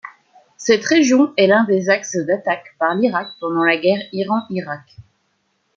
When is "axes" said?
1.91-2.15